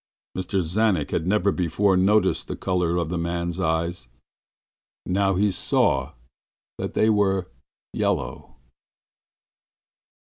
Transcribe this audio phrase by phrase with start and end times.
[0.35, 0.61] Mr.
[0.63, 4.07] Czanek had never before noticed the color of that man's eyes;
[5.05, 6.13] now he saw
[6.79, 7.51] that they were
[7.93, 8.55] yellow.